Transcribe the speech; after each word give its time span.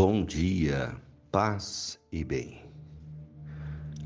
Bom 0.00 0.24
dia, 0.24 0.96
paz 1.32 1.98
e 2.12 2.22
bem. 2.22 2.62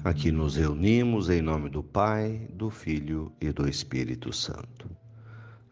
Aqui 0.02 0.32
nos 0.32 0.56
reunimos 0.56 1.28
em 1.28 1.42
nome 1.42 1.68
do 1.68 1.82
Pai, 1.82 2.48
do 2.54 2.70
Filho 2.70 3.30
e 3.38 3.52
do 3.52 3.68
Espírito 3.68 4.32
Santo. 4.32 4.88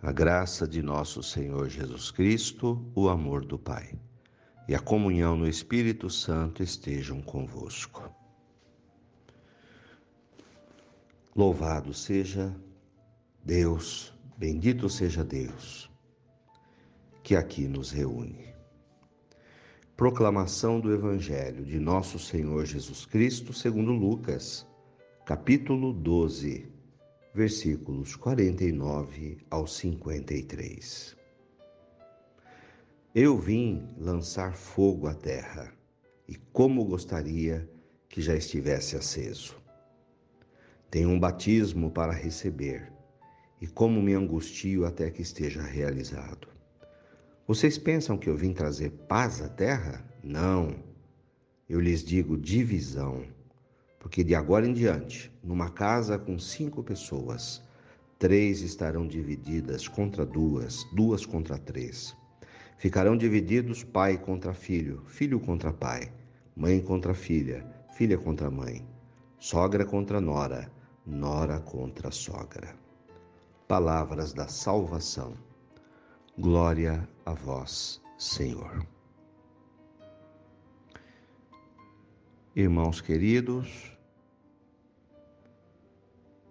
A 0.02 0.12
graça 0.12 0.68
de 0.68 0.82
nosso 0.82 1.22
Senhor 1.22 1.70
Jesus 1.70 2.10
Cristo, 2.10 2.84
o 2.94 3.08
amor 3.08 3.46
do 3.46 3.58
Pai 3.58 3.98
e 4.68 4.74
a 4.74 4.78
comunhão 4.78 5.38
no 5.38 5.48
Espírito 5.48 6.10
Santo 6.10 6.62
estejam 6.62 7.22
convosco. 7.22 8.14
Louvado 11.34 11.94
seja 11.94 12.54
Deus, 13.42 14.12
bendito 14.36 14.86
seja 14.90 15.24
Deus, 15.24 15.90
que 17.22 17.34
aqui 17.34 17.66
nos 17.66 17.90
reúne. 17.90 18.49
Proclamação 20.00 20.80
do 20.80 20.94
Evangelho 20.94 21.62
de 21.62 21.78
Nosso 21.78 22.18
Senhor 22.18 22.64
Jesus 22.64 23.04
Cristo, 23.04 23.52
segundo 23.52 23.92
Lucas, 23.92 24.66
capítulo 25.26 25.92
12, 25.92 26.66
versículos 27.34 28.16
49 28.16 29.36
ao 29.50 29.66
53. 29.66 31.14
Eu 33.14 33.36
vim 33.36 33.86
lançar 33.98 34.54
fogo 34.54 35.06
à 35.06 35.12
terra, 35.12 35.70
e 36.26 36.34
como 36.50 36.82
gostaria 36.86 37.70
que 38.08 38.22
já 38.22 38.34
estivesse 38.34 38.96
aceso. 38.96 39.54
Tenho 40.90 41.10
um 41.10 41.20
batismo 41.20 41.90
para 41.90 42.14
receber, 42.14 42.90
e 43.60 43.66
como 43.66 44.00
me 44.00 44.14
angustio 44.14 44.86
até 44.86 45.10
que 45.10 45.20
esteja 45.20 45.60
realizado. 45.60 46.59
Vocês 47.50 47.76
pensam 47.76 48.16
que 48.16 48.30
eu 48.30 48.36
vim 48.36 48.52
trazer 48.52 48.90
paz 49.08 49.42
à 49.42 49.48
terra? 49.48 50.04
Não. 50.22 50.72
Eu 51.68 51.80
lhes 51.80 52.04
digo 52.04 52.38
divisão, 52.38 53.24
porque 53.98 54.22
de 54.22 54.36
agora 54.36 54.68
em 54.68 54.72
diante, 54.72 55.32
numa 55.42 55.68
casa 55.68 56.16
com 56.16 56.38
cinco 56.38 56.80
pessoas, 56.80 57.60
três 58.20 58.60
estarão 58.60 59.04
divididas 59.04 59.88
contra 59.88 60.24
duas, 60.24 60.84
duas 60.94 61.26
contra 61.26 61.58
três. 61.58 62.16
Ficarão 62.78 63.16
divididos 63.16 63.82
pai 63.82 64.16
contra 64.16 64.54
filho, 64.54 65.02
filho 65.08 65.40
contra 65.40 65.72
pai, 65.72 66.08
mãe 66.54 66.80
contra 66.80 67.14
filha, 67.14 67.66
filha 67.96 68.16
contra 68.16 68.48
mãe, 68.48 68.86
sogra 69.40 69.84
contra 69.84 70.20
nora, 70.20 70.70
nora 71.04 71.58
contra 71.58 72.12
sogra. 72.12 72.76
Palavras 73.66 74.32
da 74.32 74.46
salvação. 74.46 75.49
Glória 76.40 77.06
a 77.26 77.34
vós, 77.34 78.00
Senhor. 78.16 78.82
Irmãos 82.56 83.02
queridos, 83.02 83.94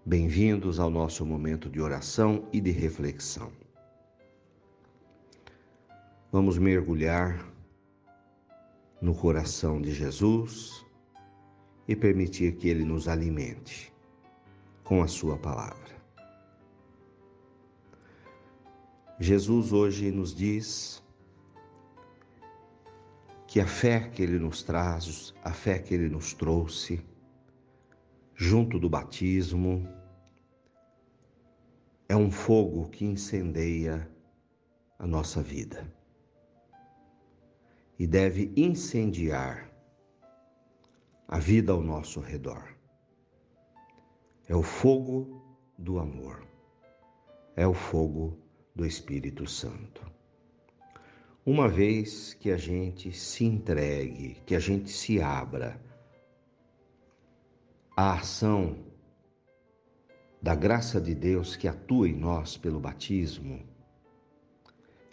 bem-vindos 0.06 0.80
ao 0.80 0.92
nosso 0.92 1.26
momento 1.26 1.68
de 1.72 1.82
oração 1.82 2.48
e 2.54 2.62
de 2.62 2.70
reflexão. 2.70 3.52
Vamos 6.32 6.60
mergulhar 6.60 7.44
no 9.02 9.16
coração 9.16 9.82
de 9.82 9.92
Jesus 9.92 10.86
e 11.88 11.96
permitir 11.96 12.58
que 12.58 12.70
Ele 12.70 12.86
nos 12.86 13.08
alimente 13.08 13.92
com 14.84 15.02
a 15.02 15.08
Sua 15.08 15.36
palavra. 15.36 15.99
Jesus 19.22 19.74
hoje 19.74 20.12
nos 20.12 20.34
diz 20.34 21.04
que 23.46 23.60
a 23.60 23.68
fé 23.68 24.08
que 24.08 24.24
ele 24.24 24.40
nos 24.40 24.64
traz, 24.64 25.34
a 25.44 25.52
fé 25.52 25.78
que 25.78 25.94
ele 25.94 26.08
nos 26.08 26.34
trouxe, 26.34 27.06
junto 28.34 28.80
do 28.80 28.90
batismo, 28.90 29.86
é 32.08 32.16
um 32.16 32.32
fogo 32.32 32.88
que 32.88 33.04
incendeia 33.04 34.10
a 34.98 35.06
nossa 35.06 35.44
vida 35.44 35.94
e 38.00 38.08
deve 38.08 38.54
incendiar 38.56 39.70
a 41.28 41.38
vida 41.38 41.74
ao 41.74 41.84
nosso 41.84 42.22
redor. 42.22 42.74
É 44.48 44.56
o 44.56 44.64
fogo 44.64 45.44
do 45.78 46.00
amor, 46.00 46.48
é 47.58 47.68
o 47.68 47.74
fogo 47.74 48.48
do 48.80 48.86
Espírito 48.86 49.46
Santo. 49.46 50.10
Uma 51.46 51.68
vez 51.68 52.34
que 52.34 52.50
a 52.50 52.56
gente 52.56 53.12
se 53.12 53.44
entregue, 53.44 54.38
que 54.46 54.56
a 54.56 54.60
gente 54.60 54.90
se 54.90 55.22
abra 55.22 55.78
à 57.94 58.14
ação 58.14 58.78
da 60.42 60.56
graça 60.56 61.02
de 61.02 61.14
Deus 61.14 61.58
que 61.58 61.68
atua 61.68 62.08
em 62.08 62.16
nós 62.16 62.56
pelo 62.56 62.80
batismo, 62.80 63.62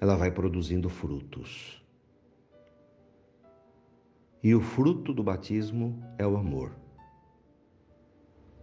ela 0.01 0.15
vai 0.15 0.31
produzindo 0.31 0.89
frutos. 0.89 1.85
E 4.45 4.55
o 4.55 4.61
fruto 4.61 5.13
do 5.13 5.25
batismo 5.25 6.01
é 6.17 6.25
o 6.25 6.37
amor, 6.37 6.71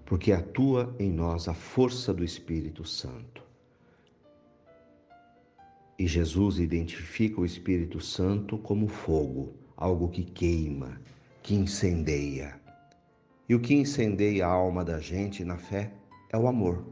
porque 0.05 0.31
atua 0.31 0.95
em 0.97 1.11
nós 1.11 1.49
a 1.49 1.53
força 1.53 2.13
do 2.13 2.23
Espírito 2.23 2.85
Santo. 2.85 3.43
E 5.97 6.07
Jesus 6.07 6.57
identifica 6.57 7.39
o 7.39 7.45
Espírito 7.45 8.01
Santo 8.01 8.57
como 8.57 8.87
fogo, 8.87 9.53
algo 9.77 10.09
que 10.09 10.23
queima, 10.23 10.99
que 11.43 11.53
incendeia. 11.53 12.59
E 13.47 13.53
o 13.53 13.59
que 13.59 13.75
incendeia 13.75 14.47
a 14.47 14.51
alma 14.51 14.83
da 14.83 14.99
gente 14.99 15.45
na 15.45 15.57
fé 15.57 15.93
é 16.31 16.37
o 16.37 16.47
amor. 16.47 16.83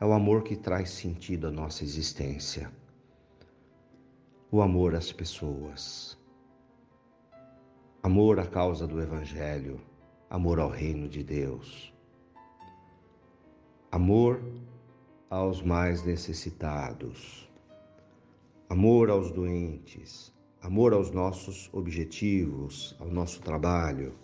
É 0.00 0.06
o 0.06 0.14
amor 0.14 0.42
que 0.42 0.56
traz 0.56 0.90
sentido 0.90 1.48
à 1.48 1.50
nossa 1.50 1.84
existência. 1.84 2.72
O 4.50 4.62
amor 4.62 4.94
às 4.94 5.12
pessoas. 5.12 6.18
Amor 8.02 8.40
à 8.40 8.46
causa 8.46 8.86
do 8.86 9.02
Evangelho. 9.02 9.78
Amor 10.30 10.58
ao 10.58 10.70
reino 10.70 11.08
de 11.10 11.22
Deus. 11.22 11.92
Amor 13.92 14.42
aos 15.28 15.60
mais 15.60 16.02
necessitados 16.04 17.49
amor 18.70 19.10
aos 19.10 19.32
doentes, 19.32 20.32
amor 20.62 20.92
aos 20.92 21.10
nossos 21.10 21.68
objetivos, 21.72 22.96
ao 23.00 23.08
nosso 23.08 23.42
trabalho. 23.42 24.14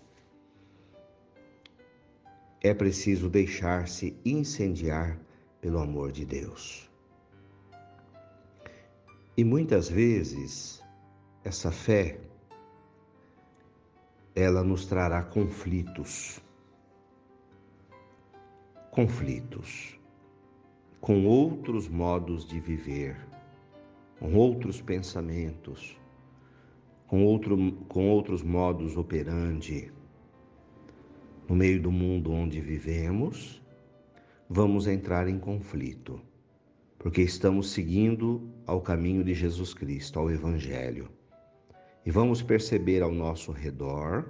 É 2.62 2.72
preciso 2.72 3.28
deixar-se 3.28 4.16
incendiar 4.24 5.18
pelo 5.60 5.80
amor 5.80 6.12
de 6.12 6.24
Deus. 6.24 6.88
E 9.36 9.42
muitas 9.42 9.88
vezes 9.88 10.80
essa 11.42 11.72
fé 11.72 12.20
ela 14.32 14.62
nos 14.62 14.86
trará 14.86 15.24
conflitos. 15.24 16.40
Conflitos 18.92 19.98
com 21.00 21.26
outros 21.26 21.88
modos 21.88 22.46
de 22.46 22.58
viver, 22.58 23.16
com 24.18 24.34
outros 24.34 24.80
pensamentos, 24.80 25.98
com, 27.06 27.24
outro, 27.24 27.72
com 27.88 28.08
outros 28.08 28.42
modos 28.42 28.96
operandi. 28.96 29.92
No 31.48 31.54
meio 31.54 31.80
do 31.80 31.92
mundo 31.92 32.32
onde 32.32 32.60
vivemos, 32.60 33.62
vamos 34.48 34.86
entrar 34.86 35.28
em 35.28 35.38
conflito, 35.38 36.20
porque 36.98 37.22
estamos 37.22 37.70
seguindo 37.70 38.50
ao 38.66 38.80
caminho 38.80 39.22
de 39.22 39.34
Jesus 39.34 39.72
Cristo, 39.74 40.18
ao 40.18 40.30
Evangelho. 40.30 41.08
E 42.04 42.10
vamos 42.10 42.42
perceber 42.42 43.02
ao 43.02 43.12
nosso 43.12 43.52
redor 43.52 44.28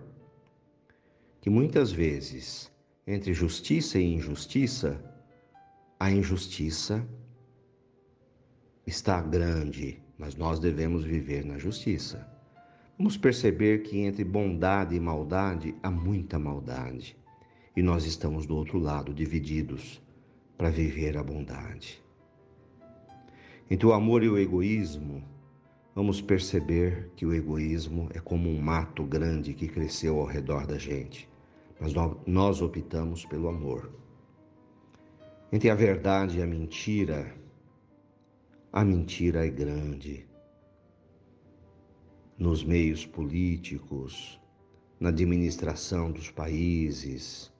que 1.40 1.48
muitas 1.48 1.92
vezes, 1.92 2.72
entre 3.06 3.32
justiça 3.32 3.98
e 3.98 4.14
injustiça, 4.14 5.00
a 5.98 6.10
injustiça 6.10 7.06
está 8.86 9.20
grande, 9.20 10.00
mas 10.16 10.36
nós 10.36 10.60
devemos 10.60 11.04
viver 11.04 11.44
na 11.44 11.58
justiça. 11.58 12.24
Vamos 12.96 13.16
perceber 13.16 13.82
que 13.82 13.98
entre 13.98 14.22
bondade 14.22 14.94
e 14.94 15.00
maldade 15.00 15.74
há 15.82 15.90
muita 15.90 16.38
maldade, 16.38 17.16
e 17.76 17.82
nós 17.82 18.06
estamos 18.06 18.46
do 18.46 18.56
outro 18.56 18.78
lado, 18.78 19.12
divididos, 19.12 20.00
para 20.56 20.70
viver 20.70 21.18
a 21.18 21.22
bondade. 21.22 22.02
Entre 23.68 23.84
o 23.84 23.92
amor 23.92 24.22
e 24.22 24.28
o 24.28 24.38
egoísmo, 24.38 25.22
vamos 25.92 26.22
perceber 26.22 27.10
que 27.16 27.26
o 27.26 27.34
egoísmo 27.34 28.08
é 28.14 28.20
como 28.20 28.48
um 28.48 28.60
mato 28.60 29.02
grande 29.02 29.52
que 29.52 29.66
cresceu 29.66 30.20
ao 30.20 30.26
redor 30.26 30.64
da 30.64 30.78
gente, 30.78 31.28
mas 31.80 31.92
nós 32.24 32.62
optamos 32.62 33.26
pelo 33.26 33.48
amor. 33.48 33.90
Entre 35.52 35.68
a 35.68 35.74
verdade 35.74 36.38
e 36.38 36.42
a 36.42 36.46
mentira, 36.46 37.34
a 38.76 38.84
mentira 38.84 39.46
é 39.46 39.48
grande. 39.48 40.28
nos 42.36 42.62
meios 42.62 43.06
políticos, 43.06 44.38
na 45.00 45.08
administração 45.08 46.12
dos 46.12 46.30
países, 46.30 47.50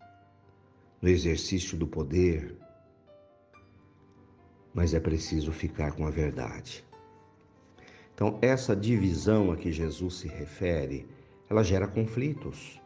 no 1.01 1.09
exercício 1.09 1.79
do 1.79 1.87
poder, 1.87 2.55
mas 4.75 4.93
é 4.93 5.01
preciso 5.01 5.53
ficar 5.53 5.93
com 5.93 6.07
a 6.07 6.11
verdade. 6.11 6.85
Então, 8.15 8.39
essa 8.43 8.77
divisão 8.77 9.51
a 9.51 9.57
que 9.57 9.73
Jesus 9.73 10.17
se 10.17 10.29
refere, 10.29 11.09
ela 11.49 11.65
gera 11.65 11.89
conflitos. 11.89 12.79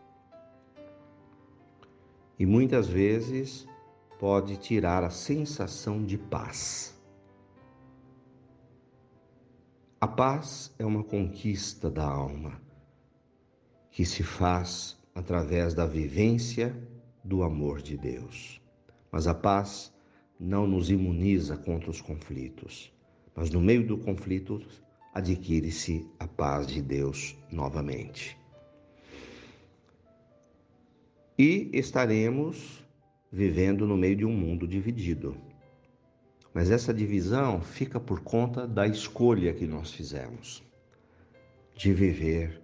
E 2.39 2.47
muitas 2.47 2.87
vezes 2.87 3.67
pode 4.21 4.57
tirar 4.57 5.03
a 5.03 5.11
sensação 5.11 6.05
de 6.05 6.17
paz. 6.17 7.00
A 10.03 10.09
paz 10.09 10.75
é 10.79 10.87
uma 10.87 11.05
conquista 11.05 11.91
da 11.91 12.07
alma 12.07 12.59
que 13.91 14.07
se 14.07 14.23
faz 14.23 14.99
através 15.15 15.75
da 15.75 15.85
vivência 15.85 16.75
do 17.23 17.43
amor 17.43 17.83
de 17.83 17.99
Deus. 17.99 18.63
Mas 19.13 19.27
a 19.27 19.35
paz 19.35 19.93
não 20.39 20.67
nos 20.67 20.89
imuniza 20.89 21.55
contra 21.55 21.91
os 21.91 22.01
conflitos, 22.01 22.91
mas 23.35 23.51
no 23.51 23.61
meio 23.61 23.87
do 23.87 23.99
conflito 23.99 24.63
adquire-se 25.13 26.09
a 26.19 26.27
paz 26.27 26.67
de 26.67 26.81
Deus 26.81 27.37
novamente. 27.53 28.39
E 31.39 31.69
estaremos 31.75 32.83
vivendo 33.31 33.87
no 33.87 33.99
meio 33.99 34.17
de 34.17 34.25
um 34.25 34.33
mundo 34.33 34.67
dividido. 34.67 35.50
Mas 36.53 36.71
essa 36.71 36.93
divisão 36.93 37.61
fica 37.61 38.01
por 38.01 38.21
conta 38.21 38.67
da 38.67 38.87
escolha 38.87 39.53
que 39.55 39.67
nós 39.67 39.93
fizemos 39.93 40.63
de 41.77 41.93
viver 41.93 42.61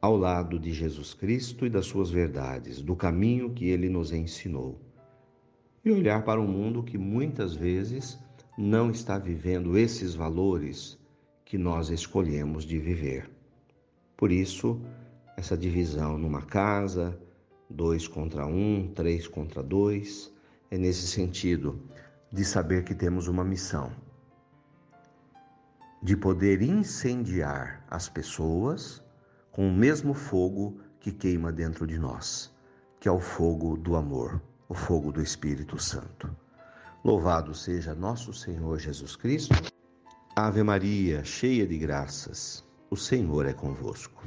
ao 0.00 0.16
lado 0.16 0.58
de 0.58 0.72
Jesus 0.72 1.12
Cristo 1.12 1.66
e 1.66 1.70
das 1.70 1.86
suas 1.86 2.10
verdades, 2.10 2.80
do 2.80 2.94
caminho 2.94 3.52
que 3.52 3.68
ele 3.68 3.88
nos 3.88 4.12
ensinou. 4.12 4.80
E 5.84 5.90
olhar 5.90 6.24
para 6.24 6.40
um 6.40 6.46
mundo 6.46 6.82
que 6.82 6.96
muitas 6.96 7.54
vezes 7.54 8.18
não 8.56 8.90
está 8.90 9.18
vivendo 9.18 9.76
esses 9.76 10.14
valores 10.14 10.98
que 11.44 11.58
nós 11.58 11.90
escolhemos 11.90 12.64
de 12.64 12.78
viver. 12.78 13.28
Por 14.16 14.32
isso, 14.32 14.80
essa 15.36 15.56
divisão 15.56 16.16
numa 16.16 16.42
casa, 16.42 17.18
dois 17.68 18.08
contra 18.08 18.46
um, 18.46 18.90
três 18.94 19.28
contra 19.28 19.62
dois, 19.62 20.32
é 20.70 20.78
nesse 20.78 21.06
sentido 21.06 21.80
de 22.32 22.44
saber 22.44 22.84
que 22.84 22.94
temos 22.94 23.28
uma 23.28 23.44
missão 23.44 23.92
de 26.02 26.16
poder 26.16 26.62
incendiar 26.62 27.84
as 27.90 28.08
pessoas 28.08 29.02
com 29.50 29.68
o 29.68 29.72
mesmo 29.72 30.14
fogo 30.14 30.78
que 31.00 31.10
queima 31.10 31.50
dentro 31.50 31.86
de 31.86 31.98
nós, 31.98 32.52
que 33.00 33.08
é 33.08 33.10
o 33.10 33.18
fogo 33.18 33.76
do 33.76 33.96
amor, 33.96 34.40
o 34.68 34.74
fogo 34.74 35.10
do 35.10 35.22
Espírito 35.22 35.82
Santo. 35.82 36.30
Louvado 37.02 37.54
seja 37.54 37.94
nosso 37.94 38.32
Senhor 38.32 38.78
Jesus 38.78 39.16
Cristo. 39.16 39.54
Ave 40.36 40.62
Maria, 40.62 41.24
cheia 41.24 41.66
de 41.66 41.78
graças, 41.78 42.64
o 42.90 42.96
Senhor 42.96 43.46
é 43.46 43.52
convosco. 43.52 44.22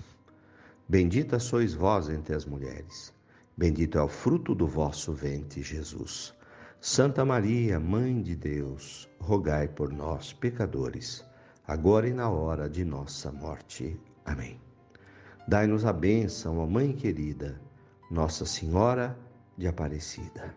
Bendita 0.88 1.40
sois 1.40 1.74
vós 1.74 2.10
entre 2.10 2.36
as 2.36 2.46
mulheres, 2.46 3.14
bendito 3.60 3.98
é 3.98 4.02
o 4.02 4.08
fruto 4.08 4.56
do 4.56 4.66
vosso 4.66 5.12
ventre, 5.12 5.62
Jesus. 5.62 6.34
Santa 6.80 7.26
Maria, 7.26 7.78
Mãe 7.78 8.22
de 8.22 8.34
Deus, 8.34 9.10
rogai 9.20 9.68
por 9.68 9.92
nós, 9.92 10.32
pecadores, 10.32 11.26
agora 11.68 12.08
e 12.08 12.14
na 12.14 12.30
hora 12.30 12.70
de 12.70 12.86
nossa 12.86 13.34
morte. 13.34 14.00
Amém. 14.24 14.62
Dai-nos 15.46 15.84
a 15.84 15.92
bênção, 15.92 16.60
ó 16.60 16.66
Mãe 16.66 16.94
querida, 16.94 17.60
Nossa 18.10 18.46
Senhora 18.46 19.20
de 19.58 19.68
Aparecida. 19.68 20.56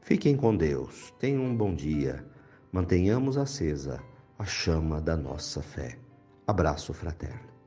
Fiquem 0.00 0.36
com 0.36 0.56
Deus, 0.56 1.12
tenham 1.18 1.42
um 1.42 1.56
bom 1.56 1.74
dia, 1.74 2.24
mantenhamos 2.70 3.36
acesa 3.36 4.00
a 4.38 4.44
chama 4.44 5.00
da 5.00 5.16
nossa 5.16 5.60
fé. 5.60 5.98
Abraço 6.46 6.94
fraterno. 6.94 7.57